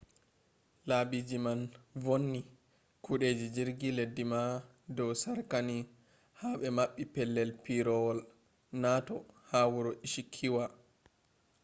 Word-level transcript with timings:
laabiji 0.87 1.37
man 1.45 1.59
vonnii 2.03 2.47
kudeeji 3.03 3.47
jirgi 3.55 3.89
leddii 3.97 4.29
ma 4.31 4.41
dow 4.95 5.11
sarkanii 5.23 5.83
ha 6.39 6.47
be 6.59 6.67
maɓɓi 6.77 7.03
pelell 7.13 7.51
piiroowol 7.63 8.19
noto 8.81 9.15
ha 9.49 9.59
wuro 9.73 9.91
ishikawa 10.05 10.65